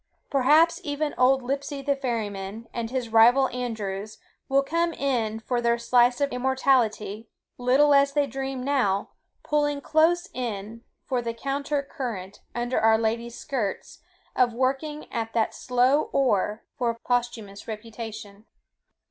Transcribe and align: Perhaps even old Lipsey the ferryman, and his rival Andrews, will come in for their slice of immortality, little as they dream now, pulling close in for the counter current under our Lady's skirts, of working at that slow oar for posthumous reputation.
Perhaps 0.31 0.81
even 0.83 1.13
old 1.15 1.43
Lipsey 1.43 1.83
the 1.83 1.95
ferryman, 1.95 2.67
and 2.73 2.89
his 2.89 3.09
rival 3.09 3.47
Andrews, 3.49 4.17
will 4.49 4.63
come 4.63 4.93
in 4.93 5.39
for 5.39 5.61
their 5.61 5.77
slice 5.77 6.19
of 6.19 6.31
immortality, 6.31 7.29
little 7.59 7.93
as 7.93 8.13
they 8.13 8.25
dream 8.25 8.63
now, 8.63 9.09
pulling 9.43 9.79
close 9.79 10.27
in 10.33 10.81
for 11.05 11.21
the 11.21 11.35
counter 11.35 11.83
current 11.83 12.41
under 12.55 12.79
our 12.81 12.97
Lady's 12.97 13.37
skirts, 13.37 13.99
of 14.35 14.55
working 14.55 15.05
at 15.13 15.33
that 15.33 15.53
slow 15.53 16.09
oar 16.11 16.63
for 16.79 16.95
posthumous 16.95 17.67
reputation. 17.67 18.45